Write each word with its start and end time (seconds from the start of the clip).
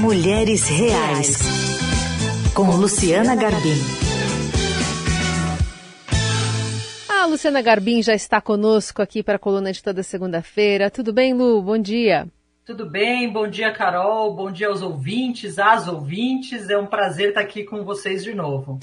Mulheres 0.00 0.66
Reais, 0.66 1.36
com 2.54 2.70
Luciana 2.70 3.36
Garbim. 3.36 3.76
A 7.06 7.26
Luciana 7.26 7.60
Garbim 7.60 8.02
já 8.02 8.14
está 8.14 8.40
conosco 8.40 9.02
aqui 9.02 9.22
para 9.22 9.36
a 9.36 9.38
coluna 9.38 9.70
de 9.70 9.82
toda 9.82 10.02
segunda-feira. 10.02 10.90
Tudo 10.90 11.12
bem, 11.12 11.34
Lu? 11.34 11.60
Bom 11.60 11.76
dia. 11.76 12.26
Tudo 12.64 12.88
bem, 12.88 13.30
bom 13.30 13.46
dia, 13.46 13.70
Carol. 13.72 14.34
Bom 14.34 14.50
dia 14.50 14.68
aos 14.68 14.80
ouvintes, 14.80 15.58
às 15.58 15.86
ouvintes. 15.86 16.70
É 16.70 16.78
um 16.78 16.86
prazer 16.86 17.28
estar 17.28 17.42
aqui 17.42 17.64
com 17.64 17.84
vocês 17.84 18.24
de 18.24 18.32
novo. 18.32 18.80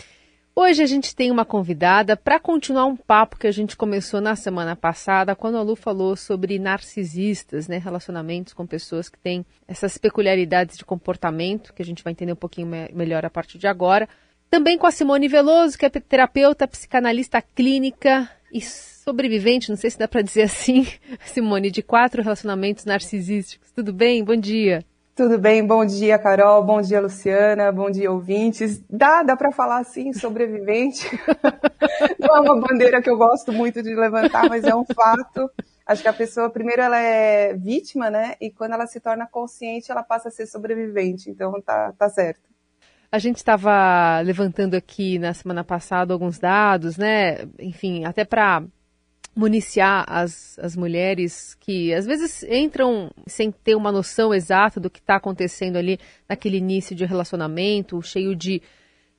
Hoje 0.59 0.81
a 0.81 0.87
gente 0.87 1.15
tem 1.15 1.29
uma 1.29 1.45
convidada 1.45 2.17
para 2.17 2.39
continuar 2.39 2.87
um 2.87 2.95
papo 2.95 3.37
que 3.37 3.45
a 3.45 3.51
gente 3.51 3.77
começou 3.77 4.19
na 4.19 4.35
semana 4.35 4.75
passada, 4.75 5.35
quando 5.35 5.55
a 5.55 5.61
Lu 5.61 5.75
falou 5.75 6.15
sobre 6.15 6.57
narcisistas, 6.57 7.67
né, 7.67 7.77
relacionamentos 7.77 8.53
com 8.53 8.65
pessoas 8.65 9.07
que 9.07 9.19
têm 9.19 9.45
essas 9.67 9.99
peculiaridades 9.99 10.75
de 10.75 10.83
comportamento, 10.83 11.71
que 11.75 11.81
a 11.83 11.85
gente 11.85 12.03
vai 12.03 12.09
entender 12.09 12.33
um 12.33 12.35
pouquinho 12.35 12.65
me 12.65 12.89
melhor 12.91 13.23
a 13.23 13.29
partir 13.29 13.59
de 13.59 13.67
agora. 13.67 14.09
Também 14.49 14.79
com 14.79 14.87
a 14.87 14.91
Simone 14.91 15.27
Veloso, 15.27 15.77
que 15.77 15.85
é 15.85 15.89
terapeuta, 15.91 16.67
psicanalista 16.67 17.39
clínica 17.39 18.27
e 18.51 18.59
sobrevivente, 18.59 19.69
não 19.69 19.77
sei 19.77 19.91
se 19.91 19.99
dá 19.99 20.07
para 20.07 20.23
dizer 20.23 20.41
assim, 20.41 20.87
Simone, 21.23 21.69
de 21.69 21.83
quatro 21.83 22.23
relacionamentos 22.23 22.83
narcisísticos. 22.83 23.71
Tudo 23.73 23.93
bem? 23.93 24.23
Bom 24.23 24.35
dia. 24.35 24.83
Tudo 25.17 25.39
bem? 25.39 25.65
Bom 25.65 25.83
dia, 25.83 26.19
Carol. 26.19 26.63
Bom 26.63 26.79
dia, 26.79 27.01
Luciana. 27.01 27.71
Bom 27.71 27.89
dia, 27.89 28.11
ouvintes. 28.11 28.83
Dá, 28.87 29.23
dá 29.23 29.35
para 29.35 29.51
falar 29.51 29.79
assim, 29.79 30.13
sobrevivente. 30.13 31.09
Não 32.21 32.37
é 32.37 32.39
uma 32.39 32.61
bandeira 32.61 33.01
que 33.01 33.09
eu 33.09 33.17
gosto 33.17 33.51
muito 33.51 33.81
de 33.81 33.95
levantar, 33.95 34.47
mas 34.47 34.63
é 34.63 34.75
um 34.75 34.85
fato. 34.85 35.49
Acho 35.87 36.03
que 36.03 36.07
a 36.07 36.13
pessoa, 36.13 36.51
primeiro, 36.51 36.83
ela 36.83 36.99
é 36.99 37.55
vítima, 37.55 38.11
né? 38.11 38.35
E 38.39 38.51
quando 38.51 38.73
ela 38.73 38.85
se 38.85 38.99
torna 38.99 39.25
consciente, 39.25 39.91
ela 39.91 40.03
passa 40.03 40.27
a 40.27 40.31
ser 40.31 40.45
sobrevivente. 40.45 41.31
Então, 41.31 41.59
tá, 41.65 41.91
tá 41.97 42.07
certo. 42.09 42.47
A 43.11 43.17
gente 43.17 43.37
estava 43.37 44.19
levantando 44.19 44.75
aqui 44.75 45.17
na 45.17 45.33
semana 45.33 45.63
passada 45.63 46.13
alguns 46.13 46.37
dados, 46.37 46.95
né? 46.95 47.47
Enfim, 47.57 48.05
até 48.05 48.23
para 48.23 48.63
municiar 49.37 50.03
as, 50.07 50.57
as 50.57 50.75
mulheres 50.75 51.55
que 51.59 51.93
às 51.93 52.07
vezes 52.07 52.43
entram 52.43 53.11
sem 53.27 53.51
ter 53.51 53.75
uma 53.75 53.91
noção 53.91 54.33
exata 54.33 54.79
do 54.79 54.89
que 54.89 54.99
está 54.99 55.17
acontecendo 55.17 55.77
ali 55.77 55.99
naquele 56.27 56.57
início 56.57 56.95
de 56.95 57.05
relacionamento, 57.05 58.01
cheio 58.01 58.35
de, 58.35 58.61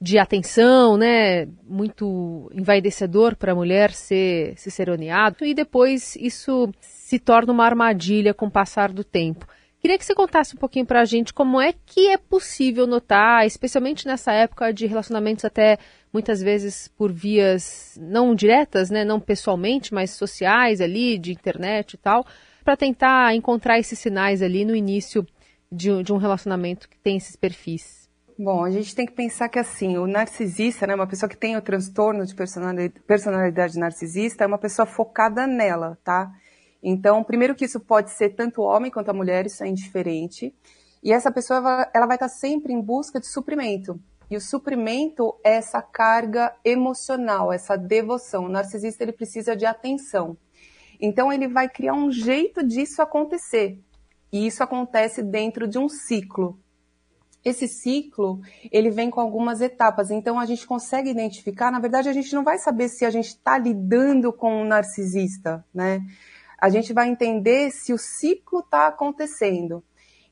de 0.00 0.18
atenção, 0.18 0.96
né? 0.96 1.46
Muito 1.62 2.50
envaidecedor 2.52 3.36
para 3.36 3.52
a 3.52 3.54
mulher 3.54 3.92
ser, 3.92 4.54
se 4.56 4.72
seroneado. 4.72 5.44
E 5.44 5.54
depois 5.54 6.16
isso 6.16 6.68
se 6.80 7.20
torna 7.20 7.52
uma 7.52 7.64
armadilha 7.64 8.34
com 8.34 8.46
o 8.46 8.50
passar 8.50 8.92
do 8.92 9.04
tempo. 9.04 9.46
Queria 9.80 9.96
que 9.96 10.04
você 10.04 10.14
contasse 10.14 10.56
um 10.56 10.58
pouquinho 10.58 10.84
para 10.84 11.00
a 11.00 11.04
gente 11.04 11.32
como 11.32 11.60
é 11.60 11.72
que 11.72 12.08
é 12.08 12.16
possível 12.16 12.86
notar, 12.86 13.46
especialmente 13.46 14.06
nessa 14.06 14.32
época 14.32 14.72
de 14.72 14.86
relacionamentos 14.86 15.44
até 15.44 15.78
muitas 16.12 16.42
vezes 16.42 16.88
por 16.88 17.12
vias 17.12 17.96
não 18.00 18.34
diretas, 18.34 18.90
né, 18.90 19.04
não 19.04 19.20
pessoalmente, 19.20 19.94
mas 19.94 20.10
sociais 20.10 20.80
ali, 20.80 21.16
de 21.16 21.30
internet 21.30 21.94
e 21.94 21.96
tal, 21.96 22.26
para 22.64 22.76
tentar 22.76 23.34
encontrar 23.36 23.78
esses 23.78 23.98
sinais 23.98 24.42
ali 24.42 24.64
no 24.64 24.74
início 24.74 25.24
de, 25.70 26.02
de 26.02 26.12
um 26.12 26.16
relacionamento 26.16 26.88
que 26.88 26.98
tem 26.98 27.16
esses 27.16 27.36
perfis. 27.36 28.08
Bom, 28.36 28.64
a 28.64 28.70
gente 28.70 28.94
tem 28.94 29.06
que 29.06 29.12
pensar 29.12 29.48
que 29.48 29.58
assim, 29.58 29.96
o 29.96 30.06
narcisista, 30.06 30.86
né, 30.86 30.94
uma 30.94 31.06
pessoa 31.06 31.28
que 31.28 31.36
tem 31.36 31.56
o 31.56 31.62
transtorno 31.62 32.26
de 32.26 32.34
personalidade, 32.34 33.00
personalidade 33.06 33.78
narcisista, 33.78 34.44
é 34.44 34.46
uma 34.46 34.58
pessoa 34.58 34.86
focada 34.86 35.46
nela, 35.46 35.98
tá? 36.02 36.30
Então, 36.82 37.24
primeiro 37.24 37.54
que 37.54 37.64
isso 37.64 37.80
pode 37.80 38.10
ser 38.10 38.30
tanto 38.30 38.62
homem 38.62 38.90
quanto 38.90 39.10
a 39.10 39.14
mulher, 39.14 39.46
isso 39.46 39.64
é 39.64 39.68
indiferente. 39.68 40.54
E 41.02 41.12
essa 41.12 41.30
pessoa, 41.30 41.88
ela 41.94 42.06
vai 42.06 42.16
estar 42.16 42.28
sempre 42.28 42.72
em 42.72 42.80
busca 42.80 43.20
de 43.20 43.26
suprimento. 43.26 44.00
E 44.30 44.36
o 44.36 44.40
suprimento 44.40 45.34
é 45.42 45.56
essa 45.56 45.80
carga 45.80 46.54
emocional, 46.64 47.52
essa 47.52 47.76
devoção. 47.76 48.44
O 48.44 48.48
narcisista, 48.48 49.02
ele 49.02 49.12
precisa 49.12 49.56
de 49.56 49.64
atenção. 49.64 50.36
Então, 51.00 51.32
ele 51.32 51.48
vai 51.48 51.68
criar 51.68 51.94
um 51.94 52.10
jeito 52.10 52.62
disso 52.66 53.00
acontecer. 53.00 53.80
E 54.32 54.46
isso 54.46 54.62
acontece 54.62 55.22
dentro 55.22 55.66
de 55.66 55.78
um 55.78 55.88
ciclo. 55.88 56.58
Esse 57.44 57.66
ciclo, 57.66 58.40
ele 58.70 58.90
vem 58.90 59.08
com 59.08 59.20
algumas 59.20 59.60
etapas. 59.60 60.10
Então, 60.10 60.38
a 60.38 60.44
gente 60.44 60.66
consegue 60.66 61.08
identificar, 61.08 61.70
na 61.70 61.78
verdade, 61.78 62.08
a 62.08 62.12
gente 62.12 62.34
não 62.34 62.44
vai 62.44 62.58
saber 62.58 62.88
se 62.88 63.04
a 63.04 63.10
gente 63.10 63.28
está 63.28 63.56
lidando 63.56 64.32
com 64.32 64.62
um 64.62 64.66
narcisista, 64.66 65.64
né? 65.72 66.00
A 66.58 66.68
gente 66.68 66.92
vai 66.92 67.08
entender 67.08 67.70
se 67.70 67.92
o 67.92 67.98
ciclo 67.98 68.60
está 68.60 68.88
acontecendo. 68.88 69.82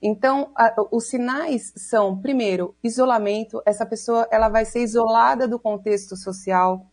Então, 0.03 0.50
a, 0.54 0.75
os 0.91 1.09
sinais 1.09 1.72
são, 1.76 2.20
primeiro, 2.20 2.75
isolamento. 2.82 3.62
Essa 3.64 3.87
pessoa 3.87 4.28
ela 4.31 4.48
vai 4.48 4.65
ser 4.65 4.81
isolada 4.82 5.48
do 5.48 5.59
contexto 5.59 6.16
social. 6.16 6.86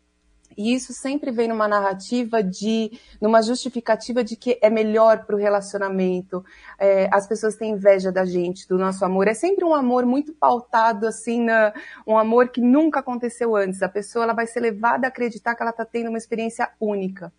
E 0.56 0.74
isso 0.74 0.94
sempre 0.94 1.32
vem 1.32 1.48
numa 1.48 1.68
narrativa 1.68 2.44
de, 2.44 2.92
numa 3.20 3.42
justificativa 3.42 4.24
de 4.24 4.36
que 4.36 4.60
é 4.62 4.70
melhor 4.70 5.26
para 5.26 5.36
o 5.36 5.40
relacionamento. 5.40 6.46
É, 6.80 7.10
as 7.12 7.28
pessoas 7.28 7.56
têm 7.56 7.72
inveja 7.72 8.12
da 8.12 8.24
gente, 8.24 8.68
do 8.68 8.78
nosso 8.78 9.04
amor. 9.04 9.28
É 9.28 9.34
sempre 9.34 9.66
um 9.66 9.74
amor 9.74 10.06
muito 10.06 10.32
pautado, 10.34 11.08
assim, 11.08 11.44
na, 11.44 11.74
um 12.06 12.18
amor 12.18 12.50
que 12.50 12.62
nunca 12.62 13.00
aconteceu 13.00 13.56
antes. 13.56 13.82
A 13.82 13.90
pessoa 13.90 14.26
ela 14.26 14.34
vai 14.34 14.46
ser 14.46 14.60
levada 14.60 15.08
a 15.08 15.10
acreditar 15.10 15.56
que 15.56 15.64
ela 15.64 15.72
está 15.72 15.86
tendo 15.86 16.10
uma 16.10 16.18
experiência 16.18 16.70
única. 16.80 17.34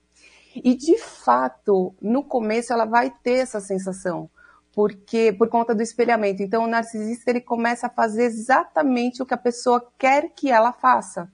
E 0.56 0.74
de 0.74 0.98
fato, 0.98 1.94
no 2.00 2.22
começo 2.22 2.72
ela 2.72 2.84
vai 2.84 3.10
ter 3.22 3.38
essa 3.38 3.60
sensação, 3.60 4.30
porque 4.72 5.32
por 5.32 5.48
conta 5.48 5.74
do 5.74 5.82
espelhamento. 5.82 6.42
Então 6.42 6.64
o 6.64 6.68
narcisista 6.68 7.30
ele 7.30 7.40
começa 7.40 7.86
a 7.86 7.90
fazer 7.90 8.24
exatamente 8.24 9.22
o 9.22 9.26
que 9.26 9.34
a 9.34 9.38
pessoa 9.38 9.84
quer 9.98 10.30
que 10.34 10.50
ela 10.50 10.72
faça. 10.72 11.28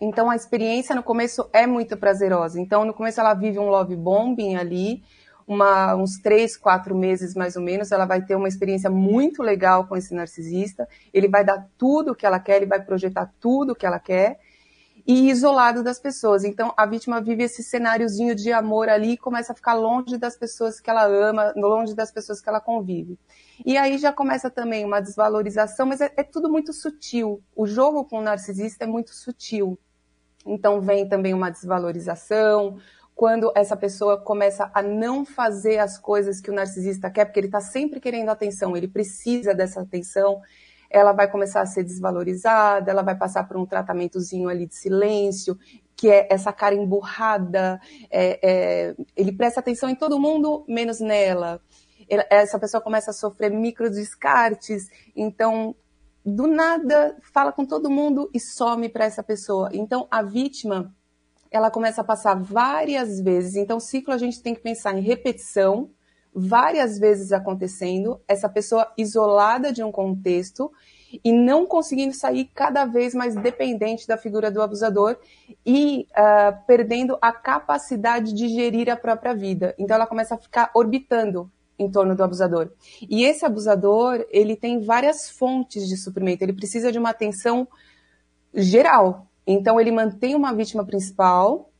Então 0.00 0.30
a 0.30 0.36
experiência 0.36 0.94
no 0.94 1.02
começo 1.02 1.48
é 1.52 1.66
muito 1.66 1.96
prazerosa. 1.96 2.60
Então 2.60 2.84
no 2.84 2.94
começo 2.94 3.20
ela 3.20 3.34
vive 3.34 3.58
um 3.58 3.68
love 3.68 3.94
bombing 3.94 4.56
ali, 4.56 5.02
uma, 5.46 5.94
uns 5.94 6.18
três, 6.18 6.56
quatro 6.56 6.96
meses 6.96 7.34
mais 7.34 7.56
ou 7.56 7.62
menos, 7.62 7.92
ela 7.92 8.06
vai 8.06 8.24
ter 8.24 8.34
uma 8.34 8.48
experiência 8.48 8.88
muito 8.88 9.42
legal 9.42 9.86
com 9.86 9.96
esse 9.96 10.14
narcisista. 10.14 10.88
Ele 11.12 11.28
vai 11.28 11.44
dar 11.44 11.68
tudo 11.76 12.12
o 12.12 12.14
que 12.14 12.24
ela 12.24 12.40
quer, 12.40 12.56
ele 12.56 12.66
vai 12.66 12.82
projetar 12.82 13.32
tudo 13.38 13.72
o 13.72 13.76
que 13.76 13.86
ela 13.86 13.98
quer 13.98 14.38
e 15.06 15.30
isolado 15.30 15.82
das 15.82 15.98
pessoas. 15.98 16.44
Então 16.44 16.72
a 16.76 16.86
vítima 16.86 17.20
vive 17.20 17.44
esse 17.44 17.62
cenáriozinho 17.62 18.34
de 18.34 18.52
amor 18.52 18.88
ali 18.88 19.12
e 19.12 19.16
começa 19.16 19.52
a 19.52 19.56
ficar 19.56 19.74
longe 19.74 20.16
das 20.18 20.36
pessoas 20.36 20.80
que 20.80 20.90
ela 20.90 21.04
ama, 21.06 21.52
longe 21.56 21.94
das 21.94 22.10
pessoas 22.10 22.40
que 22.40 22.48
ela 22.48 22.60
convive. 22.60 23.18
E 23.64 23.76
aí 23.76 23.98
já 23.98 24.12
começa 24.12 24.50
também 24.50 24.84
uma 24.84 25.00
desvalorização, 25.00 25.86
mas 25.86 26.00
é, 26.00 26.12
é 26.16 26.22
tudo 26.22 26.50
muito 26.50 26.72
sutil. 26.72 27.42
O 27.54 27.66
jogo 27.66 28.04
com 28.04 28.18
o 28.18 28.22
narcisista 28.22 28.84
é 28.84 28.86
muito 28.86 29.14
sutil. 29.14 29.78
Então 30.46 30.80
vem 30.80 31.08
também 31.08 31.34
uma 31.34 31.50
desvalorização, 31.50 32.78
quando 33.20 33.52
essa 33.54 33.76
pessoa 33.76 34.18
começa 34.18 34.70
a 34.72 34.82
não 34.82 35.26
fazer 35.26 35.76
as 35.78 35.98
coisas 35.98 36.40
que 36.40 36.50
o 36.50 36.54
narcisista 36.54 37.10
quer, 37.10 37.26
porque 37.26 37.38
ele 37.38 37.48
está 37.48 37.60
sempre 37.60 38.00
querendo 38.00 38.30
atenção, 38.30 38.74
ele 38.74 38.88
precisa 38.88 39.54
dessa 39.54 39.82
atenção, 39.82 40.40
ela 40.90 41.12
vai 41.12 41.30
começar 41.30 41.60
a 41.60 41.66
ser 41.66 41.84
desvalorizada, 41.84 42.90
ela 42.90 43.02
vai 43.02 43.16
passar 43.16 43.46
por 43.46 43.56
um 43.56 43.64
tratamentozinho 43.64 44.48
ali 44.48 44.66
de 44.66 44.74
silêncio, 44.74 45.56
que 45.96 46.10
é 46.10 46.26
essa 46.30 46.52
cara 46.52 46.74
emburrada, 46.74 47.80
é, 48.10 48.40
é, 48.42 48.96
ele 49.16 49.32
presta 49.32 49.60
atenção 49.60 49.88
em 49.88 49.94
todo 49.94 50.18
mundo, 50.18 50.64
menos 50.66 50.98
nela. 50.98 51.60
Essa 52.28 52.58
pessoa 52.58 52.80
começa 52.80 53.12
a 53.12 53.14
sofrer 53.14 53.52
micro 53.52 53.88
descartes, 53.88 54.88
então 55.14 55.76
do 56.24 56.46
nada 56.46 57.16
fala 57.32 57.52
com 57.52 57.64
todo 57.64 57.90
mundo 57.90 58.28
e 58.34 58.40
some 58.40 58.88
para 58.88 59.04
essa 59.04 59.22
pessoa. 59.22 59.70
Então 59.72 60.08
a 60.10 60.22
vítima 60.22 60.92
ela 61.50 61.70
começa 61.70 62.00
a 62.00 62.04
passar 62.04 62.34
várias 62.34 63.20
vezes. 63.20 63.56
Então 63.56 63.78
ciclo 63.78 64.14
a 64.14 64.18
gente 64.18 64.42
tem 64.42 64.54
que 64.54 64.60
pensar 64.60 64.96
em 64.96 65.02
repetição, 65.02 65.90
várias 66.34 66.98
vezes 66.98 67.32
acontecendo, 67.32 68.20
essa 68.26 68.48
pessoa 68.48 68.92
isolada 68.96 69.72
de 69.72 69.82
um 69.82 69.90
contexto 69.90 70.70
e 71.24 71.32
não 71.32 71.66
conseguindo 71.66 72.14
sair 72.14 72.50
cada 72.54 72.84
vez 72.84 73.14
mais 73.14 73.34
dependente 73.34 74.06
da 74.06 74.16
figura 74.16 74.50
do 74.50 74.62
abusador 74.62 75.16
e 75.66 76.06
uh, 76.10 76.66
perdendo 76.66 77.18
a 77.20 77.32
capacidade 77.32 78.32
de 78.32 78.48
gerir 78.48 78.88
a 78.88 78.96
própria 78.96 79.34
vida. 79.34 79.74
Então 79.76 79.96
ela 79.96 80.06
começa 80.06 80.36
a 80.36 80.38
ficar 80.38 80.70
orbitando 80.74 81.50
em 81.78 81.90
torno 81.90 82.14
do 82.14 82.22
abusador. 82.22 82.70
E 83.08 83.24
esse 83.24 83.44
abusador, 83.44 84.24
ele 84.30 84.54
tem 84.54 84.80
várias 84.80 85.30
fontes 85.30 85.88
de 85.88 85.96
suprimento, 85.96 86.44
ele 86.44 86.52
precisa 86.52 86.92
de 86.92 86.98
uma 86.98 87.10
atenção 87.10 87.66
geral. 88.54 89.26
Então 89.46 89.80
ele 89.80 89.90
mantém 89.90 90.34
uma 90.34 90.54
vítima 90.54 90.84
principal, 90.84 91.70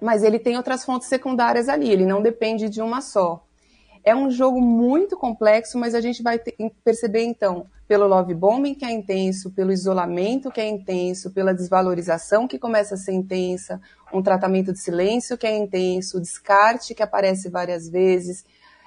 mas 0.00 0.24
ele 0.24 0.38
tem 0.38 0.56
outras 0.56 0.84
fontes 0.84 1.06
secundárias 1.06 1.68
ali, 1.68 1.90
ele 1.90 2.06
não 2.06 2.20
depende 2.20 2.68
de 2.68 2.80
uma 2.80 3.00
só. 3.00 3.44
É 4.04 4.14
um 4.14 4.30
jogo 4.30 4.60
muito 4.60 5.16
complexo, 5.16 5.78
mas 5.78 5.94
a 5.94 6.00
gente 6.00 6.22
vai 6.22 6.38
ter, 6.38 6.56
perceber 6.84 7.22
então, 7.22 7.66
pelo 7.86 8.08
love 8.08 8.34
bombing 8.34 8.74
que 8.74 8.84
é 8.84 8.90
intenso, 8.90 9.50
pelo 9.50 9.70
isolamento 9.70 10.50
que 10.50 10.60
é 10.60 10.68
intenso, 10.68 11.30
pela 11.30 11.54
desvalorização 11.54 12.48
que 12.48 12.58
começa 12.58 12.94
a 12.94 12.98
ser 12.98 13.12
intensa, 13.12 13.80
um 14.12 14.22
tratamento 14.22 14.72
de 14.72 14.80
silêncio 14.80 15.38
que 15.38 15.46
é 15.46 15.56
intenso, 15.56 16.20
descarte 16.20 16.94
que 16.94 17.02
aparece 17.02 17.48
várias 17.48 17.88
vezes, 17.88 18.44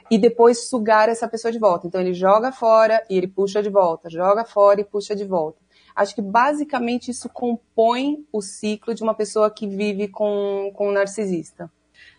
e 0.09 0.17
depois 0.17 0.67
sugar 0.67 1.09
essa 1.09 1.27
pessoa 1.27 1.51
de 1.51 1.59
volta. 1.59 1.87
Então 1.87 2.01
ele 2.01 2.13
joga 2.13 2.51
fora 2.51 3.03
e 3.09 3.17
ele 3.17 3.27
puxa 3.27 3.63
de 3.63 3.69
volta, 3.69 4.09
joga 4.09 4.43
fora 4.43 4.81
e 4.81 4.83
puxa 4.83 5.15
de 5.15 5.23
volta. 5.23 5.59
Acho 5.95 6.13
que 6.13 6.21
basicamente 6.21 7.09
isso 7.09 7.29
compõe 7.29 8.25
o 8.31 8.41
ciclo 8.41 8.93
de 8.93 9.01
uma 9.01 9.13
pessoa 9.13 9.49
que 9.49 9.65
vive 9.65 10.09
com, 10.09 10.71
com 10.75 10.89
um 10.89 10.91
narcisista. 10.91 11.71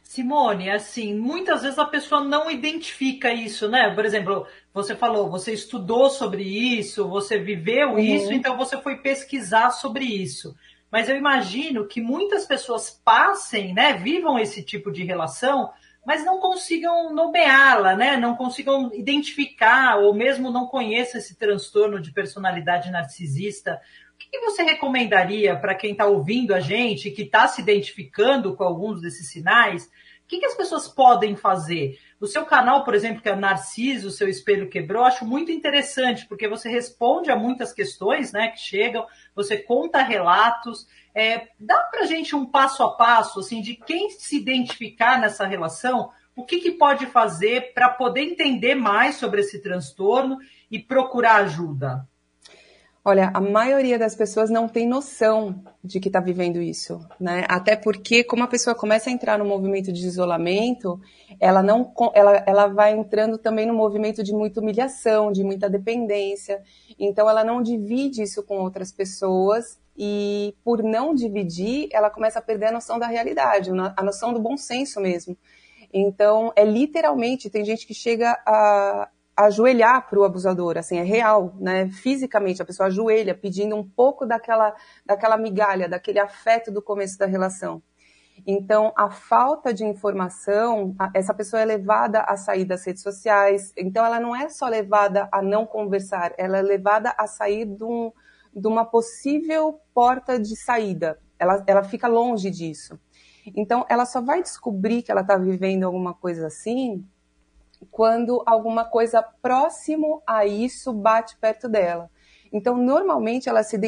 Simone, 0.08 0.70
assim, 0.70 1.14
muitas 1.14 1.62
vezes 1.62 1.78
a 1.78 1.84
pessoa 1.84 2.22
não 2.22 2.48
identifica 2.48 3.32
isso, 3.32 3.68
né? 3.68 3.92
Por 3.92 4.04
exemplo, 4.04 4.46
você 4.72 4.94
falou, 4.94 5.28
você 5.28 5.52
estudou 5.52 6.08
sobre 6.08 6.44
isso, 6.44 7.08
você 7.08 7.38
viveu 7.38 7.90
uhum. 7.90 7.98
isso, 7.98 8.32
então 8.32 8.56
você 8.56 8.80
foi 8.80 8.98
pesquisar 8.98 9.70
sobre 9.72 10.04
isso. 10.04 10.54
Mas 10.92 11.08
eu 11.08 11.16
imagino 11.16 11.88
que 11.88 12.00
muitas 12.00 12.46
pessoas 12.46 12.88
passem, 13.04 13.74
né, 13.74 13.94
vivam 13.94 14.38
esse 14.38 14.62
tipo 14.62 14.92
de 14.92 15.04
relação, 15.04 15.70
mas 16.06 16.24
não 16.24 16.38
consigam 16.38 17.12
nomeá-la, 17.12 17.96
né? 17.96 18.16
Não 18.16 18.36
consigam 18.36 18.94
identificar 18.94 19.96
ou 19.96 20.14
mesmo 20.14 20.52
não 20.52 20.68
conheçam 20.68 21.20
esse 21.20 21.36
transtorno 21.36 22.00
de 22.00 22.12
personalidade 22.12 22.92
narcisista. 22.92 23.80
O 24.16 24.30
que 24.30 24.40
você 24.40 24.62
recomendaria 24.62 25.54
para 25.54 25.74
quem 25.74 25.92
está 25.92 26.06
ouvindo 26.06 26.54
a 26.54 26.60
gente, 26.60 27.10
que 27.10 27.22
está 27.22 27.46
se 27.46 27.60
identificando 27.60 28.56
com 28.56 28.64
alguns 28.64 29.02
desses 29.02 29.30
sinais? 29.30 29.84
O 29.84 30.28
que, 30.28 30.40
que, 30.40 30.46
as 30.46 30.54
pessoas 30.54 30.88
podem 30.88 31.36
fazer? 31.36 32.00
O 32.18 32.26
seu 32.26 32.44
canal, 32.46 32.82
por 32.82 32.94
exemplo, 32.94 33.22
que 33.22 33.28
é 33.28 33.36
Narciso, 33.36 34.08
o 34.08 34.10
seu 34.10 34.26
espelho 34.26 34.70
quebrou, 34.70 35.04
acho 35.04 35.24
muito 35.24 35.52
interessante, 35.52 36.26
porque 36.26 36.48
você 36.48 36.68
responde 36.68 37.30
a 37.30 37.36
muitas 37.36 37.72
questões 37.72 38.32
né, 38.32 38.48
que 38.48 38.58
chegam, 38.58 39.06
você 39.34 39.58
conta 39.58 40.02
relatos. 40.02 40.88
É, 41.14 41.48
dá 41.60 41.78
para 41.84 42.06
gente 42.06 42.34
um 42.34 42.46
passo 42.46 42.82
a 42.82 42.96
passo, 42.96 43.38
assim, 43.38 43.60
de 43.60 43.76
quem 43.76 44.10
se 44.10 44.36
identificar 44.36 45.20
nessa 45.20 45.46
relação, 45.46 46.10
o 46.34 46.44
que, 46.44 46.58
que 46.58 46.72
pode 46.72 47.06
fazer 47.06 47.72
para 47.72 47.90
poder 47.90 48.22
entender 48.22 48.74
mais 48.74 49.16
sobre 49.16 49.42
esse 49.42 49.62
transtorno 49.62 50.38
e 50.70 50.78
procurar 50.78 51.36
ajuda? 51.36 52.08
Olha, 53.08 53.30
a 53.32 53.40
maioria 53.40 54.00
das 54.00 54.16
pessoas 54.16 54.50
não 54.50 54.66
tem 54.66 54.84
noção 54.84 55.62
de 55.84 56.00
que 56.00 56.08
está 56.08 56.18
vivendo 56.18 56.60
isso, 56.60 56.98
né? 57.20 57.44
Até 57.48 57.76
porque, 57.76 58.24
como 58.24 58.42
a 58.42 58.48
pessoa 58.48 58.74
começa 58.74 59.08
a 59.08 59.12
entrar 59.12 59.38
no 59.38 59.44
movimento 59.44 59.92
de 59.92 60.04
isolamento, 60.04 61.00
ela 61.38 61.62
não, 61.62 61.92
ela, 62.12 62.42
ela 62.44 62.66
vai 62.66 62.96
entrando 62.96 63.38
também 63.38 63.64
no 63.64 63.72
movimento 63.72 64.24
de 64.24 64.32
muita 64.32 64.60
humilhação, 64.60 65.30
de 65.30 65.44
muita 65.44 65.70
dependência. 65.70 66.60
Então, 66.98 67.30
ela 67.30 67.44
não 67.44 67.62
divide 67.62 68.22
isso 68.22 68.42
com 68.42 68.58
outras 68.58 68.90
pessoas 68.90 69.78
e, 69.96 70.56
por 70.64 70.82
não 70.82 71.14
dividir, 71.14 71.88
ela 71.92 72.10
começa 72.10 72.40
a 72.40 72.42
perder 72.42 72.66
a 72.66 72.72
noção 72.72 72.98
da 72.98 73.06
realidade, 73.06 73.70
a 73.96 74.02
noção 74.02 74.34
do 74.34 74.40
bom 74.40 74.56
senso 74.56 75.00
mesmo. 75.00 75.38
Então, 75.92 76.52
é 76.56 76.64
literalmente, 76.64 77.48
tem 77.50 77.64
gente 77.64 77.86
que 77.86 77.94
chega 77.94 78.32
a, 78.44 79.08
ajoelhar 79.36 80.08
para 80.08 80.18
o 80.18 80.24
abusador, 80.24 80.78
assim, 80.78 80.96
é 80.96 81.02
real, 81.02 81.54
né? 81.60 81.90
Fisicamente, 81.90 82.62
a 82.62 82.64
pessoa 82.64 82.86
ajoelha 82.86 83.34
pedindo 83.34 83.76
um 83.76 83.86
pouco 83.86 84.24
daquela, 84.24 84.74
daquela 85.04 85.36
migalha, 85.36 85.88
daquele 85.88 86.18
afeto 86.18 86.72
do 86.72 86.80
começo 86.80 87.18
da 87.18 87.26
relação. 87.26 87.82
Então, 88.46 88.92
a 88.96 89.10
falta 89.10 89.72
de 89.74 89.84
informação, 89.84 90.94
essa 91.14 91.34
pessoa 91.34 91.60
é 91.60 91.64
levada 91.64 92.20
a 92.20 92.36
sair 92.36 92.64
das 92.64 92.84
redes 92.84 93.02
sociais. 93.02 93.72
Então, 93.76 94.04
ela 94.04 94.18
não 94.18 94.34
é 94.34 94.48
só 94.48 94.68
levada 94.68 95.28
a 95.30 95.42
não 95.42 95.66
conversar, 95.66 96.32
ela 96.38 96.58
é 96.58 96.62
levada 96.62 97.14
a 97.18 97.26
sair 97.26 97.66
de, 97.66 97.84
um, 97.84 98.12
de 98.54 98.66
uma 98.66 98.84
possível 98.84 99.80
porta 99.92 100.38
de 100.38 100.56
saída. 100.56 101.18
Ela, 101.38 101.62
ela 101.66 101.82
fica 101.82 102.08
longe 102.08 102.50
disso. 102.50 102.98
Então, 103.54 103.84
ela 103.88 104.06
só 104.06 104.20
vai 104.20 104.42
descobrir 104.42 105.02
que 105.02 105.10
ela 105.10 105.20
está 105.20 105.36
vivendo 105.36 105.84
alguma 105.84 106.14
coisa 106.14 106.46
assim 106.46 107.06
quando 107.90 108.42
alguma 108.46 108.84
coisa 108.84 109.22
próximo 109.22 110.22
a 110.26 110.44
isso 110.46 110.92
bate 110.92 111.36
perto 111.38 111.68
dela. 111.68 112.10
Então, 112.52 112.76
normalmente, 112.76 113.48
ela 113.48 113.62
se 113.62 113.78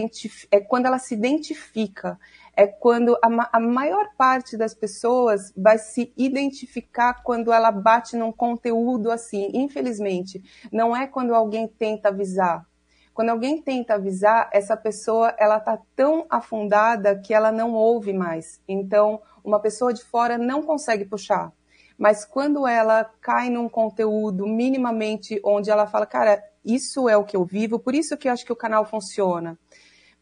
é 0.51 0.61
quando 0.61 0.87
ela 0.87 0.99
se 0.99 1.15
identifica, 1.15 2.19
é 2.57 2.67
quando 2.67 3.17
a, 3.23 3.31
ma 3.31 3.49
a, 3.53 3.61
maior 3.61 4.09
parte 4.17 4.57
das 4.57 4.75
pessoas 4.75 5.53
vai 5.57 5.79
se 5.79 6.13
identificar 6.17 7.23
quando 7.23 7.53
ela 7.53 7.71
bate 7.71 8.17
num 8.17 8.33
conteúdo 8.33 9.11
assim. 9.11 9.51
Infelizmente, 9.55 10.43
não 10.73 10.95
é 10.95 11.07
quando 11.07 11.35
alguém 11.35 11.69
tenta 11.69 12.09
avisar. 12.09 12.67
Quando 13.15 13.31
alguém 13.31 13.61
tenta 13.63 13.95
avisar, 13.95 14.49
essa 14.53 14.77
pessoa 14.77 15.35
ela 15.39 15.59
tá 15.59 15.79
tão 15.97 16.27
afundada 16.29 17.19
que 17.19 17.35
ela 17.35 17.51
não 17.51 17.75
ouve 17.75 18.13
mais. 18.13 18.61
Então, 18.69 19.21
uma 19.43 19.61
pessoa 19.61 19.93
de 19.93 20.05
fora 20.05 20.37
não 20.37 20.63
consegue 20.63 21.05
puxar. 21.05 21.53
Mas 21.99 22.25
quando 22.25 22.65
ela 22.65 23.05
cai 23.21 23.51
num 23.51 23.69
conteúdo 23.69 24.47
minimamente 24.47 25.41
onde 25.45 25.69
ela 25.69 25.85
fala, 25.85 26.07
cara, 26.07 26.41
isso 26.65 27.09
é 27.09 27.17
o 27.17 27.25
que 27.25 27.37
eu 27.37 27.45
vivo, 27.45 27.79
por 27.79 27.93
isso 27.93 28.17
que 28.17 28.29
eu 28.29 28.33
acho 28.33 28.47
que 28.47 28.53
o 28.53 28.57
canal 28.57 28.85
funciona. 28.85 29.59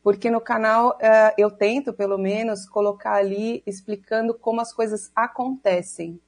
Porque 0.03 0.31
no 0.31 0.41
canal 0.41 0.91
uh, 0.91 1.35
eu 1.37 1.51
tento, 1.51 1.93
pelo 1.93 2.17
menos, 2.17 2.67
colocar 2.67 3.15
ali 3.15 3.63
explicando 3.67 4.33
como 4.33 4.61
as 4.61 4.73
coisas 4.73 5.11
acontecem. 5.15 6.19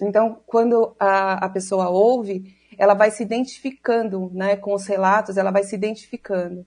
Então, 0.00 0.40
quando 0.46 0.94
a, 0.98 1.44
a 1.44 1.48
pessoa 1.50 1.90
ouve, 1.90 2.56
ela 2.78 2.94
vai 2.94 3.10
se 3.10 3.22
identificando 3.22 4.30
né, 4.32 4.56
com 4.56 4.72
os 4.72 4.86
relatos, 4.86 5.36
ela 5.36 5.50
vai 5.50 5.64
se 5.64 5.74
identificando. 5.74 6.64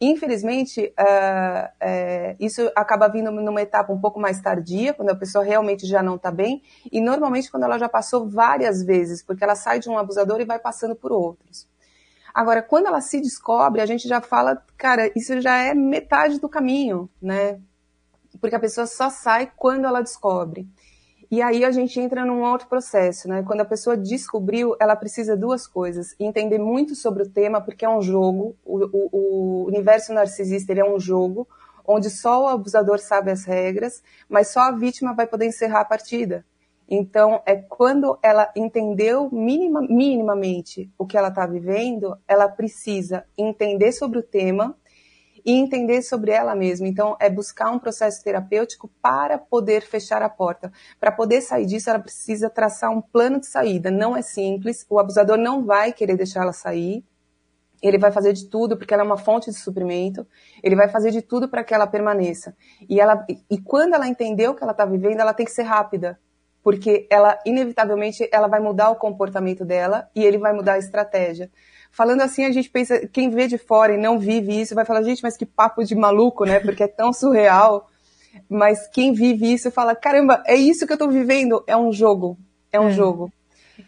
Infelizmente, 0.00 0.94
uh, 0.98 1.66
uh, 1.66 2.36
isso 2.38 2.70
acaba 2.76 3.08
vindo 3.08 3.32
numa 3.32 3.60
etapa 3.60 3.92
um 3.92 4.00
pouco 4.00 4.20
mais 4.20 4.40
tardia, 4.40 4.94
quando 4.94 5.10
a 5.10 5.16
pessoa 5.16 5.44
realmente 5.44 5.86
já 5.86 6.02
não 6.02 6.14
está 6.14 6.30
bem, 6.30 6.62
e 6.90 7.00
normalmente 7.00 7.50
quando 7.50 7.64
ela 7.64 7.78
já 7.78 7.88
passou 7.88 8.28
várias 8.28 8.82
vezes, 8.84 9.24
porque 9.24 9.42
ela 9.42 9.56
sai 9.56 9.80
de 9.80 9.88
um 9.88 9.98
abusador 9.98 10.40
e 10.40 10.44
vai 10.44 10.60
passando 10.60 10.94
por 10.94 11.10
outros. 11.10 11.68
Agora, 12.32 12.62
quando 12.62 12.86
ela 12.86 13.00
se 13.00 13.20
descobre, 13.20 13.80
a 13.80 13.86
gente 13.86 14.08
já 14.08 14.20
fala, 14.20 14.64
cara, 14.78 15.10
isso 15.16 15.38
já 15.40 15.58
é 15.58 15.74
metade 15.74 16.38
do 16.38 16.48
caminho, 16.48 17.10
né? 17.20 17.60
Porque 18.40 18.56
a 18.56 18.60
pessoa 18.60 18.86
só 18.86 19.10
sai 19.10 19.52
quando 19.54 19.84
ela 19.84 20.00
descobre. 20.00 20.66
E 21.32 21.40
aí 21.40 21.64
a 21.64 21.70
gente 21.70 21.98
entra 21.98 22.26
num 22.26 22.42
outro 22.42 22.68
processo, 22.68 23.26
né? 23.26 23.42
Quando 23.42 23.62
a 23.62 23.64
pessoa 23.64 23.96
descobriu, 23.96 24.76
ela 24.78 24.94
precisa 24.94 25.34
duas 25.34 25.66
coisas: 25.66 26.14
entender 26.20 26.58
muito 26.58 26.94
sobre 26.94 27.22
o 27.22 27.28
tema, 27.28 27.58
porque 27.58 27.86
é 27.86 27.88
um 27.88 28.02
jogo. 28.02 28.54
O, 28.62 28.84
o, 28.84 29.08
o 29.12 29.64
universo 29.66 30.12
narcisista 30.12 30.74
é 30.74 30.84
um 30.84 31.00
jogo 31.00 31.48
onde 31.86 32.10
só 32.10 32.44
o 32.44 32.48
abusador 32.48 32.98
sabe 32.98 33.30
as 33.30 33.46
regras, 33.46 34.02
mas 34.28 34.48
só 34.48 34.60
a 34.60 34.72
vítima 34.72 35.14
vai 35.14 35.26
poder 35.26 35.46
encerrar 35.46 35.80
a 35.80 35.86
partida. 35.86 36.44
Então, 36.86 37.40
é 37.46 37.56
quando 37.56 38.18
ela 38.22 38.52
entendeu 38.54 39.30
minima, 39.32 39.80
minimamente 39.80 40.92
o 40.98 41.06
que 41.06 41.16
ela 41.16 41.28
está 41.28 41.46
vivendo, 41.46 42.14
ela 42.28 42.46
precisa 42.46 43.24
entender 43.38 43.92
sobre 43.92 44.18
o 44.18 44.22
tema 44.22 44.76
e 45.44 45.52
entender 45.52 46.02
sobre 46.02 46.30
ela 46.30 46.54
mesma. 46.54 46.86
Então, 46.86 47.16
é 47.20 47.28
buscar 47.28 47.70
um 47.70 47.78
processo 47.78 48.22
terapêutico 48.22 48.90
para 49.00 49.38
poder 49.38 49.82
fechar 49.82 50.22
a 50.22 50.28
porta. 50.28 50.72
Para 51.00 51.12
poder 51.12 51.40
sair 51.40 51.66
disso, 51.66 51.90
ela 51.90 51.98
precisa 51.98 52.48
traçar 52.48 52.90
um 52.90 53.00
plano 53.00 53.40
de 53.40 53.46
saída. 53.46 53.90
Não 53.90 54.16
é 54.16 54.22
simples, 54.22 54.86
o 54.88 54.98
abusador 54.98 55.36
não 55.36 55.64
vai 55.64 55.92
querer 55.92 56.16
deixar 56.16 56.42
ela 56.42 56.52
sair. 56.52 57.04
Ele 57.82 57.98
vai 57.98 58.12
fazer 58.12 58.32
de 58.32 58.46
tudo 58.46 58.76
porque 58.76 58.94
ela 58.94 59.02
é 59.02 59.06
uma 59.06 59.16
fonte 59.16 59.50
de 59.50 59.56
suprimento. 59.56 60.24
Ele 60.62 60.76
vai 60.76 60.88
fazer 60.88 61.10
de 61.10 61.20
tudo 61.20 61.48
para 61.48 61.64
que 61.64 61.74
ela 61.74 61.86
permaneça. 61.86 62.56
E 62.88 63.00
ela 63.00 63.26
e 63.50 63.58
quando 63.58 63.94
ela 63.94 64.06
entendeu 64.06 64.52
o 64.52 64.54
que 64.54 64.62
ela 64.62 64.70
está 64.70 64.84
vivendo, 64.84 65.18
ela 65.18 65.34
tem 65.34 65.44
que 65.44 65.50
ser 65.50 65.62
rápida, 65.64 66.18
porque 66.62 67.08
ela 67.10 67.36
inevitavelmente 67.44 68.28
ela 68.30 68.46
vai 68.46 68.60
mudar 68.60 68.90
o 68.90 68.96
comportamento 68.96 69.64
dela 69.64 70.08
e 70.14 70.24
ele 70.24 70.38
vai 70.38 70.52
mudar 70.52 70.74
a 70.74 70.78
estratégia. 70.78 71.50
Falando 71.92 72.22
assim, 72.22 72.46
a 72.46 72.50
gente 72.50 72.70
pensa, 72.70 73.06
quem 73.06 73.28
vê 73.28 73.46
de 73.46 73.58
fora 73.58 73.94
e 73.94 73.98
não 73.98 74.18
vive 74.18 74.58
isso, 74.58 74.74
vai 74.74 74.84
falar, 74.86 75.02
gente, 75.02 75.22
mas 75.22 75.36
que 75.36 75.44
papo 75.44 75.84
de 75.84 75.94
maluco, 75.94 76.46
né? 76.46 76.58
Porque 76.58 76.82
é 76.82 76.88
tão 76.88 77.12
surreal. 77.12 77.86
Mas 78.48 78.88
quem 78.88 79.12
vive 79.12 79.52
isso 79.52 79.70
fala, 79.70 79.94
caramba, 79.94 80.42
é 80.46 80.56
isso 80.56 80.86
que 80.86 80.92
eu 80.94 80.98
tô 80.98 81.08
vivendo, 81.08 81.62
é 81.66 81.76
um 81.76 81.92
jogo, 81.92 82.38
é 82.72 82.80
um 82.80 82.88
é. 82.88 82.92
jogo. 82.92 83.30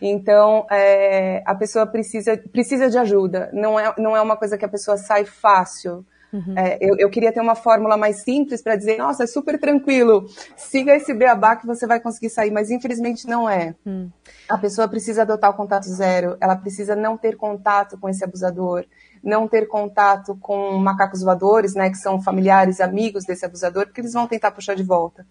Então, 0.03 0.67
é, 0.71 1.43
a 1.47 1.55
pessoa 1.55 1.87
precisa, 1.87 2.37
precisa 2.53 2.91
de 2.91 2.99
ajuda. 2.99 3.49
Não 3.55 3.81
é, 3.81 3.95
não 3.97 4.15
é 4.15 4.21
uma 4.21 4.37
coisa 4.37 4.59
que 4.59 4.65
a 4.67 4.69
pessoa 4.69 4.99
sai 4.99 5.25
fácil. 5.25 6.05
Uhum. 6.35 6.59
É, 6.59 6.79
eu, 6.81 6.97
eu, 6.99 7.09
queria 7.09 7.33
ter 7.33 7.41
uma 7.41 7.55
fórmula 7.55 7.97
mais 7.97 8.25
simples 8.25 8.61
para 8.61 8.75
dizer, 8.75 8.99
nossa, 8.99 9.23
é 9.23 9.27
super 9.27 9.57
tranquilo, 9.57 10.27
siga 10.57 10.93
esse 10.97 11.15
beabá 11.15 11.55
que 11.55 11.65
você 11.65 11.87
vai 11.87 12.01
conseguir 12.01 12.29
sair, 12.29 12.51
mas 12.51 12.73
infelizmente 12.73 13.25
não 13.29 13.49
é. 13.49 13.77
Uhum. 13.87 14.11
A 14.49 14.59
pessoa 14.59 14.89
precisa 14.89 15.23
adotar 15.23 15.51
o 15.51 15.55
contato 15.55 15.85
zero, 15.85 16.37
ela 16.41 16.57
precisa 16.57 16.97
não 16.97 17.17
ter 17.17 17.37
contato 17.37 17.97
com 17.97 18.09
esse 18.09 18.25
abusador, 18.25 18.85
não 19.23 19.47
ter 19.47 19.69
contato 19.69 20.37
com 20.41 20.77
macacos 20.77 21.23
voadores, 21.23 21.75
né, 21.75 21.89
que 21.89 21.99
são 21.99 22.21
familiares, 22.21 22.81
amigos 22.81 23.25
desse 23.25 23.47
abusador, 23.47 23.87
porque 23.87 24.01
eles 24.01 24.13
vão 24.13 24.27
tentar 24.27 24.51
puxar 24.51 24.75
de 24.75 24.83
volta. 24.83 25.25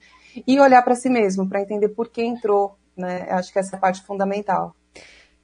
E 0.47 0.57
olhar 0.57 0.81
para 0.83 0.95
si 0.95 1.09
mesmo, 1.09 1.49
para 1.49 1.59
entender 1.59 1.89
por 1.89 2.07
que 2.07 2.23
entrou, 2.23 2.77
né, 2.95 3.27
acho 3.29 3.51
que 3.51 3.59
essa 3.59 3.75
é 3.75 3.77
a 3.77 3.79
parte 3.81 4.01
fundamental. 4.03 4.73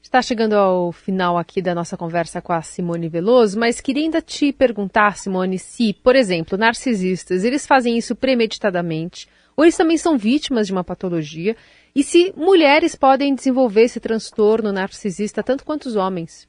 Está 0.02 0.22
chegando 0.22 0.54
ao 0.54 0.92
final 0.92 1.38
aqui 1.38 1.62
da 1.62 1.76
nossa 1.76 1.96
conversa 1.96 2.42
com 2.42 2.54
a 2.54 2.62
Simone 2.62 3.10
Veloso, 3.10 3.60
mas 3.60 3.82
queria 3.82 4.04
ainda 4.04 4.22
te 4.22 4.52
perguntar, 4.52 5.18
Simone, 5.18 5.60
se, 5.60 5.94
por 5.94 6.16
exemplo, 6.16 6.58
narcisistas, 6.58 7.44
eles 7.44 7.68
fazem 7.68 7.98
isso 7.98 8.16
premeditadamente, 8.16 9.28
ou 9.56 9.66
eles 9.66 9.78
também 9.78 9.98
são 9.98 10.18
vítimas 10.18 10.68
de 10.68 10.74
uma 10.74 10.84
patologia, 10.84 11.56
E 11.96 12.04
se 12.04 12.34
mulheres 12.38 12.96
podem 12.96 13.34
desenvolver 13.34 13.84
esse 13.84 14.00
transtorno 14.00 14.72
narcisista 14.72 15.44
tanto 15.44 15.66
quanto 15.66 15.88
os 15.88 15.96
homens? 15.96 16.48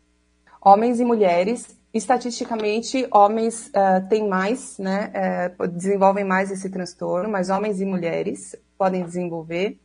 Homens 0.62 1.00
e 1.00 1.04
mulheres. 1.04 1.78
Estatisticamente, 1.92 3.09
homens 3.11 3.66
uh, 3.69 4.09
têm 4.09 4.28
mais, 4.28 4.78
né, 4.78 5.11
uh, 5.59 5.66
desenvolvem 5.66 6.25
mais 6.25 6.52
esse 6.52 6.71
transtorno, 6.71 7.28
mas 7.28 7.50
homens 7.50 7.80
e 7.80 7.85
mulheres 7.85 8.54
podem 8.78 9.02
desenvolver. 9.02 9.76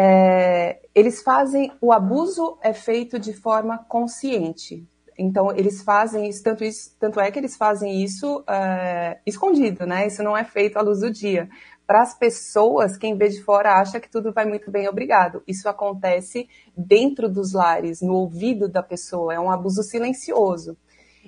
É, 0.00 0.80
eles 0.94 1.22
fazem, 1.22 1.72
o 1.80 1.92
abuso 1.92 2.56
é 2.62 2.72
feito 2.72 3.18
de 3.18 3.32
forma 3.32 3.78
consciente. 3.78 4.86
Então, 5.18 5.50
eles 5.50 5.82
fazem 5.82 6.28
isso, 6.28 6.44
tanto, 6.44 6.62
isso, 6.62 6.94
tanto 7.00 7.18
é 7.18 7.28
que 7.32 7.38
eles 7.40 7.56
fazem 7.56 8.04
isso 8.04 8.38
uh, 8.40 9.18
escondido, 9.26 9.84
né? 9.84 10.06
Isso 10.06 10.22
não 10.22 10.36
é 10.36 10.44
feito 10.44 10.76
à 10.76 10.82
luz 10.82 11.00
do 11.00 11.10
dia 11.10 11.48
para 11.88 12.02
as 12.02 12.14
pessoas, 12.14 12.98
quem 12.98 13.16
vê 13.16 13.30
de 13.30 13.42
fora 13.42 13.80
acha 13.80 13.98
que 13.98 14.10
tudo 14.10 14.30
vai 14.30 14.44
muito 14.44 14.70
bem, 14.70 14.86
obrigado. 14.86 15.42
Isso 15.48 15.70
acontece 15.70 16.46
dentro 16.76 17.30
dos 17.30 17.54
lares, 17.54 18.02
no 18.02 18.12
ouvido 18.12 18.68
da 18.68 18.82
pessoa, 18.82 19.32
é 19.32 19.40
um 19.40 19.50
abuso 19.50 19.82
silencioso. 19.82 20.76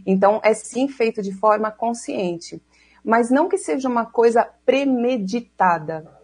Então, 0.05 0.39
é 0.45 0.53
sim 0.53 0.87
feito 0.87 1.23
de 1.23 1.33
forma 1.33 1.71
consciente, 1.71 2.63
mas 3.03 3.31
não 3.31 3.49
que 3.49 3.57
seja 3.57 3.89
uma 3.89 4.05
coisa 4.05 4.47
premeditada. 4.67 6.20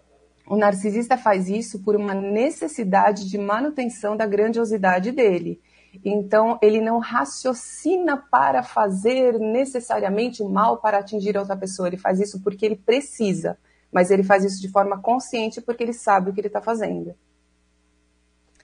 O 0.46 0.56
narcisista 0.56 1.18
faz 1.18 1.48
isso 1.48 1.82
por 1.82 1.96
uma 1.96 2.14
necessidade 2.14 3.28
de 3.28 3.36
manutenção 3.36 4.16
da 4.16 4.26
grandiosidade 4.26 5.10
dele. 5.10 5.60
Então, 6.04 6.58
ele 6.62 6.80
não 6.80 6.98
raciocina 6.98 8.16
para 8.16 8.62
fazer 8.62 9.38
necessariamente 9.38 10.42
mal 10.44 10.76
para 10.76 10.98
atingir 10.98 11.36
outra 11.36 11.56
pessoa. 11.56 11.88
Ele 11.88 11.96
faz 11.96 12.20
isso 12.20 12.42
porque 12.42 12.64
ele 12.64 12.76
precisa 12.76 13.58
mas 13.96 14.10
ele 14.10 14.22
faz 14.22 14.44
isso 14.44 14.60
de 14.60 14.68
forma 14.68 15.00
consciente 15.00 15.60
porque 15.60 15.82
ele 15.82 15.92
sabe 15.94 16.28
o 16.28 16.32
que 16.34 16.40
ele 16.40 16.48
está 16.48 16.60
fazendo. 16.60 17.14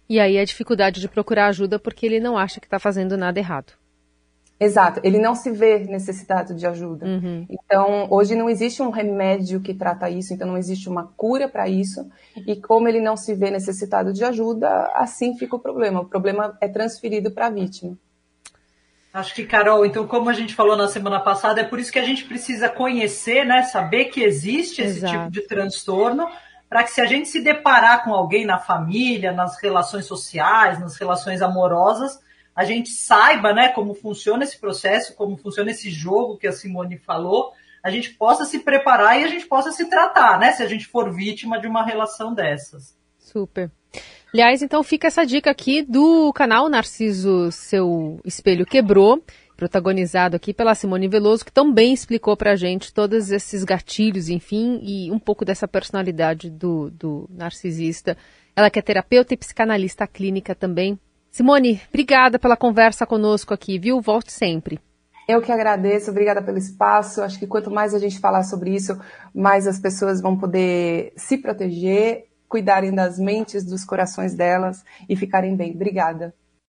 E 0.08 0.20
aí 0.20 0.38
a 0.38 0.44
dificuldade 0.44 1.00
de 1.00 1.08
procurar 1.08 1.46
ajuda 1.46 1.78
porque 1.78 2.04
ele 2.04 2.20
não 2.20 2.36
acha 2.36 2.60
que 2.60 2.66
está 2.66 2.78
fazendo 2.78 3.16
nada 3.16 3.38
errado. 3.38 3.72
Exato, 4.62 5.00
ele 5.02 5.18
não 5.18 5.34
se 5.34 5.50
vê 5.50 5.80
necessitado 5.80 6.54
de 6.54 6.64
ajuda. 6.64 7.04
Uhum. 7.04 7.44
Então, 7.50 8.06
hoje 8.08 8.36
não 8.36 8.48
existe 8.48 8.80
um 8.80 8.90
remédio 8.90 9.60
que 9.60 9.74
trata 9.74 10.08
isso, 10.08 10.32
então 10.32 10.46
não 10.46 10.56
existe 10.56 10.88
uma 10.88 11.12
cura 11.16 11.48
para 11.48 11.68
isso. 11.68 12.08
E 12.46 12.54
como 12.54 12.88
ele 12.88 13.00
não 13.00 13.16
se 13.16 13.34
vê 13.34 13.50
necessitado 13.50 14.12
de 14.12 14.24
ajuda, 14.24 14.68
assim 14.94 15.36
fica 15.36 15.56
o 15.56 15.58
problema. 15.58 16.00
O 16.02 16.04
problema 16.04 16.56
é 16.60 16.68
transferido 16.68 17.32
para 17.32 17.46
a 17.46 17.50
vítima. 17.50 17.98
Acho 19.12 19.34
que, 19.34 19.44
Carol, 19.44 19.84
então, 19.84 20.06
como 20.06 20.30
a 20.30 20.32
gente 20.32 20.54
falou 20.54 20.76
na 20.76 20.86
semana 20.86 21.18
passada, 21.18 21.60
é 21.60 21.64
por 21.64 21.80
isso 21.80 21.90
que 21.90 21.98
a 21.98 22.04
gente 22.04 22.24
precisa 22.24 22.68
conhecer, 22.68 23.44
né? 23.44 23.64
Saber 23.64 24.06
que 24.06 24.22
existe 24.22 24.80
esse 24.80 24.98
Exato. 24.98 25.12
tipo 25.12 25.30
de 25.32 25.42
transtorno, 25.42 26.28
para 26.68 26.84
que 26.84 26.92
se 26.92 27.00
a 27.00 27.06
gente 27.06 27.28
se 27.28 27.42
deparar 27.42 28.04
com 28.04 28.14
alguém 28.14 28.46
na 28.46 28.58
família, 28.58 29.32
nas 29.32 29.60
relações 29.60 30.06
sociais, 30.06 30.78
nas 30.78 30.96
relações 30.96 31.42
amorosas, 31.42 32.20
a 32.54 32.64
gente 32.64 32.90
saiba, 32.90 33.52
né, 33.52 33.68
como 33.68 33.94
funciona 33.94 34.44
esse 34.44 34.58
processo, 34.58 35.14
como 35.14 35.36
funciona 35.36 35.70
esse 35.70 35.90
jogo 35.90 36.36
que 36.36 36.46
a 36.46 36.52
Simone 36.52 36.98
falou, 36.98 37.52
a 37.82 37.90
gente 37.90 38.10
possa 38.10 38.44
se 38.44 38.60
preparar 38.60 39.20
e 39.20 39.24
a 39.24 39.28
gente 39.28 39.46
possa 39.46 39.72
se 39.72 39.88
tratar, 39.88 40.38
né? 40.38 40.52
Se 40.52 40.62
a 40.62 40.68
gente 40.68 40.86
for 40.86 41.12
vítima 41.12 41.58
de 41.58 41.66
uma 41.66 41.84
relação 41.84 42.32
dessas. 42.32 42.96
Super. 43.18 43.70
Aliás, 44.32 44.62
então 44.62 44.82
fica 44.82 45.08
essa 45.08 45.26
dica 45.26 45.50
aqui 45.50 45.82
do 45.82 46.32
canal 46.32 46.68
Narciso 46.68 47.50
Seu 47.50 48.20
Espelho 48.24 48.64
Quebrou, 48.64 49.22
protagonizado 49.56 50.36
aqui 50.36 50.54
pela 50.54 50.74
Simone 50.74 51.08
Veloso, 51.08 51.44
que 51.44 51.52
também 51.52 51.92
explicou 51.92 52.36
pra 52.36 52.56
gente 52.56 52.94
todos 52.94 53.30
esses 53.30 53.64
gatilhos, 53.64 54.28
enfim, 54.28 54.80
e 54.82 55.10
um 55.10 55.18
pouco 55.18 55.44
dessa 55.44 55.68
personalidade 55.68 56.50
do, 56.50 56.90
do 56.90 57.28
narcisista. 57.30 58.16
Ela 58.56 58.70
que 58.70 58.78
é 58.78 58.82
terapeuta 58.82 59.34
e 59.34 59.36
psicanalista 59.36 60.06
clínica 60.06 60.54
também. 60.54 60.98
Simone, 61.32 61.80
obrigada 61.88 62.38
pela 62.38 62.58
conversa 62.58 63.06
conosco 63.06 63.54
aqui, 63.54 63.78
viu? 63.78 64.02
Volte 64.02 64.30
sempre. 64.30 64.78
Eu 65.26 65.40
que 65.40 65.50
agradeço, 65.50 66.10
obrigada 66.10 66.42
pelo 66.42 66.58
espaço. 66.58 67.22
Acho 67.22 67.38
que 67.38 67.46
quanto 67.46 67.70
mais 67.70 67.94
a 67.94 67.98
gente 67.98 68.20
falar 68.20 68.42
sobre 68.42 68.74
isso, 68.74 69.00
mais 69.34 69.66
as 69.66 69.80
pessoas 69.80 70.20
vão 70.20 70.36
poder 70.36 71.14
se 71.16 71.38
proteger 71.38 72.26
cuidarem 72.52 72.94
das 72.94 73.18
mentes, 73.18 73.64
dos 73.64 73.82
corações 73.82 74.34
delas 74.34 74.84
e 75.08 75.16
ficarem 75.16 75.56
bem. 75.56 75.72
Obrigada. 75.72 76.34